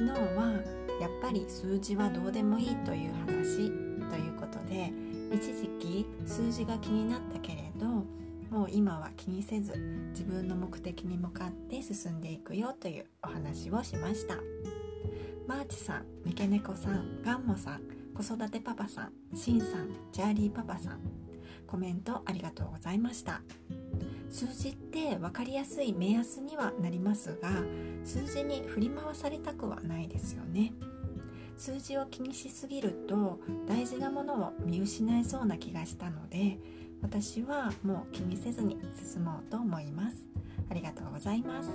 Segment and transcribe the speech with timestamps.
[0.00, 0.62] 昨日は
[0.98, 3.66] やっぱり数字はどうでもいいという話
[4.08, 4.90] ということで
[5.30, 7.86] 一時期数字が気になったけれど
[8.48, 9.74] もう今は気にせず
[10.12, 14.36] 自分の目的に向かって進んでいくよというお話をしました。
[15.46, 17.82] マーチさん三毛猫さんガンモさん
[18.14, 21.00] 子育てパパさんシンさんジャーリーパパさん
[21.66, 23.42] コメントありがとうございました。
[24.30, 27.50] 数字って分かりやすい目安にはなりますが
[28.04, 30.72] 数字に振り回されたくはないですよね。
[31.56, 36.58] 数字を気にしすぎると大事なものを見失いそうな気がしたので
[37.02, 38.78] 私はもう気にせずに
[39.12, 40.16] 進もうと思います。
[40.70, 41.70] ありがとうございます。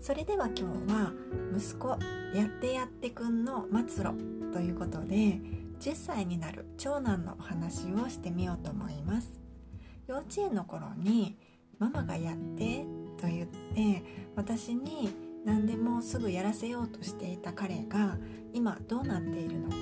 [0.00, 1.12] それでは今日は
[1.54, 1.88] 息子
[2.32, 4.14] やってやってくんの末路
[4.52, 5.40] ということで
[5.80, 9.47] 10歳になる長男のお話をしてみようと思います。
[10.08, 11.36] 幼稚園の頃に
[11.78, 12.86] ママがやって
[13.20, 14.02] と言って
[14.34, 15.10] 私に
[15.44, 18.16] 何でもすぐやらせようとしていた彼が
[18.54, 19.76] 今どうなっているのか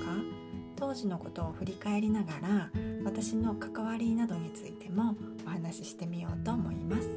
[0.75, 2.69] 当時のことを振り返りながら
[3.05, 7.07] 私の関わりなどについてもお話ししてみようと思います。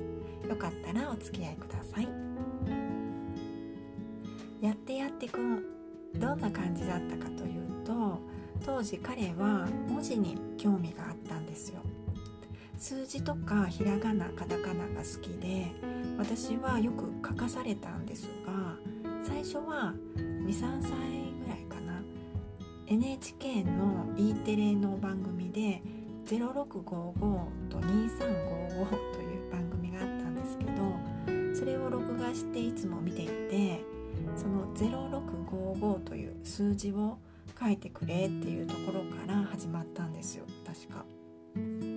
[0.49, 2.09] よかったらお付き合いください。
[4.61, 5.65] やってやってくん
[6.15, 8.21] どんな感じだったかというと
[8.65, 11.83] 当時彼は文字に興味があったんですよ。
[12.81, 15.67] 数字とかひらがなカタカナが好きで
[16.17, 18.75] 私はよく書かされたんですが
[19.23, 20.91] 最初は23歳
[21.43, 22.01] ぐらいかな
[22.87, 25.83] NHK の E テレの番組で
[26.25, 26.73] 「0655」
[27.69, 30.73] と「2355」という番組があったんですけど
[31.55, 33.85] それを録画していつも見ていて
[34.35, 37.19] その0655という数字を
[37.61, 41.90] 書いてくれっていうところから始まったんですよ確か。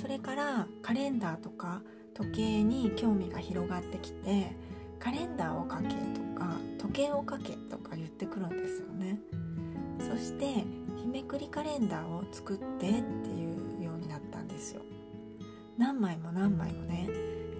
[0.00, 1.82] それからカレンダーとか
[2.14, 4.50] 時計に興味が広がってきて
[4.98, 5.94] カレンダーをかけと
[6.40, 9.20] か時計をかけとか言ってくるんですよね。
[9.98, 10.64] そして
[10.96, 14.80] 日めくりカレンダーを作ってっていうようになったんですよ。
[15.76, 17.06] 何枚も何枚もね。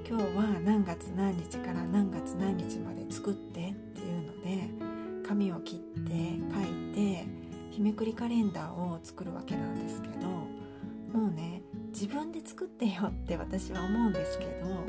[0.09, 4.41] 今日は何月何日から何月何日まで作ってっていうの
[5.23, 6.11] で紙を切って
[6.55, 7.27] 書いて
[7.71, 11.63] 日めくりカレンダーを作るわけなんですけどもうね
[12.01, 14.87] 自分で作ってよって私は思うんですけど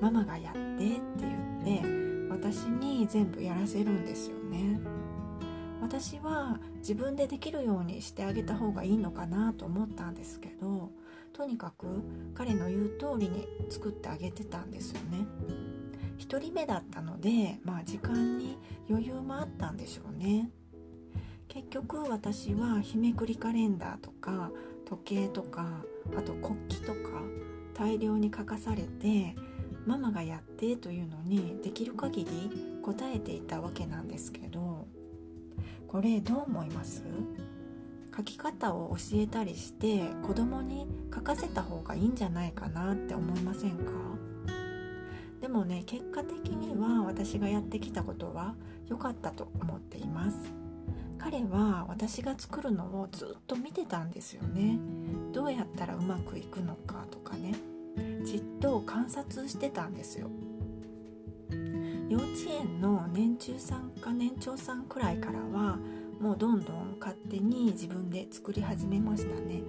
[0.00, 0.76] ママがやってって
[1.20, 1.86] 言って
[2.30, 4.80] 私に全部やらせるんですよね。
[5.82, 10.90] 私は自分でできるようにしてあげた方がいいのかなと思ったんですけど
[11.34, 12.02] とにかく
[12.34, 15.26] 彼の言う通りに作ってあげてたんですよね。
[16.18, 18.56] 1人目だったのでまあ時間に
[18.88, 20.48] 余裕もあったんでしょうね。
[21.48, 24.50] 結局私は日めくりカレンダーとか
[24.86, 25.84] 時計とか
[26.16, 27.22] あと国旗とか
[27.74, 29.34] 大量に書かされて
[29.86, 32.50] ママがやってというのにできる限り
[32.82, 34.86] 答えていたわけなんですけど
[35.86, 37.02] これどう思います？
[38.16, 43.92] 書き方を教えたりして子供に書かせた方がいいんじゃないかなって思いませんか？
[45.40, 48.54] でもね結果的には私がやってきたことは
[48.88, 50.36] 良かったと思っています。
[51.28, 54.78] 彼は私が作るのをずっと見てたんですよね。
[55.32, 57.52] どうやったらうまくいくのかとかね。
[58.24, 60.30] じっと観察してたんですよ。
[62.08, 65.80] 幼稚園の年中さんか年長さんくらいからは
[66.20, 69.62] もうどんどん勝手に自分で作り始めましたね。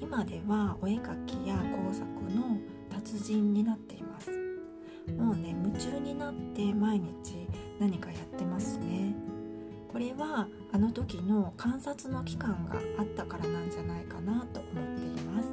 [0.00, 2.04] 今ではお絵かきや工作
[2.36, 2.58] の
[2.90, 4.28] 達人になっています。
[5.16, 9.14] もうね夢中になって毎日何かやってますね。
[9.92, 15.48] これはあの時の観察の期間があったからなんじゃないかなと思っています。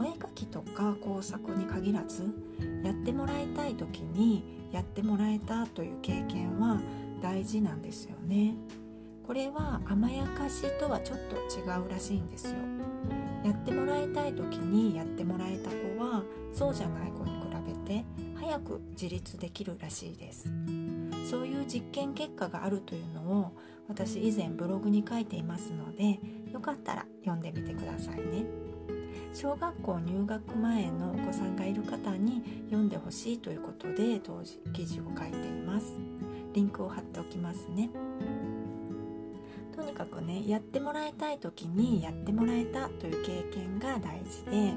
[0.00, 2.22] お絵かきとか工作に限らず
[2.82, 4.42] やってもらいたい時に
[4.72, 6.80] やってもらえたという経験は
[7.20, 8.54] 大事なんですよね。
[9.26, 12.54] これは甘やかしとはちょっと違うらしいんですよ。
[13.44, 18.06] やってもらいたい時にやってもらえた子はそうじゃない子に比べて
[18.36, 20.50] 早く自立できるらしいです。
[21.24, 23.52] そういう実験結果があるというのを
[23.88, 26.20] 私以前ブログに書いていますので
[26.52, 28.44] よかったら読んでみてくださいね。
[29.32, 35.98] 小学校入学前のお子さんがいる方に読んでほしいということで当時記事を書いています。
[36.52, 37.90] リンクを貼っておきますね。
[39.74, 44.74] とにかくねやってもらいたい時にやってもらえたという経験が大事で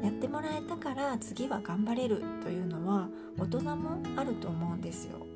[0.00, 5.31] やってもらえたから次は頑張れるというのは大人もあると思うんですよ。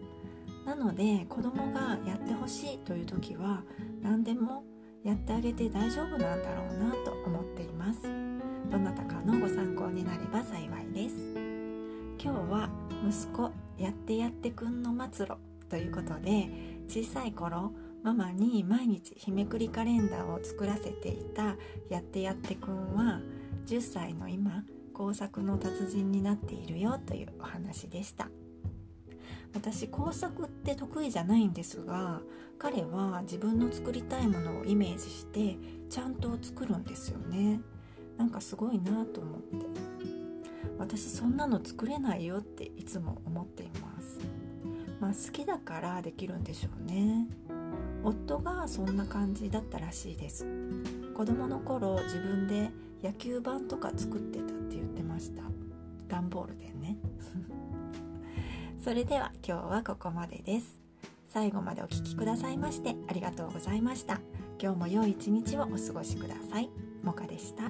[0.66, 3.62] なので子供がやってほしいという時は
[4.02, 4.64] 何でも
[5.04, 8.02] やってあげて大丈夫なんだろうなと思っています。
[8.68, 11.14] どなたかのご参考になれば幸いです。
[12.20, 12.68] 今日は
[13.08, 15.36] 息子やってやってくんの末路
[15.68, 16.48] ということで
[16.88, 17.72] 小さい頃
[18.02, 21.54] ママに毎日日めくりカレンダーを作らせていた
[21.88, 23.20] やってやってくんは
[23.66, 28.28] 10歳の今工作の達人になっているよというお話でした。
[29.56, 32.20] 私工作って得意じゃないんですが
[32.58, 35.56] 彼は自分の作りたいものをイメージして
[35.88, 37.60] ちゃんと作るんですよね。
[38.18, 39.66] なんかすごいなと思って。
[40.78, 44.18] 私そんなの作れないよっていつも思っています。
[45.00, 47.26] まあ好きだからできるんでしょうね。
[48.04, 50.46] 夫がそんな感じだったらしいです。
[51.14, 52.70] 子供の頃自分で
[53.02, 55.42] 野球盤とか作ってたって言ってました。
[56.08, 56.98] 段ボールでね。
[58.86, 60.78] それでは今日はここまでです。
[61.32, 64.20] 最後までお聴きくださいましてありがとうございました。
[64.62, 66.70] 今日も良い一日をお過ごしください。
[67.02, 67.64] もかでした。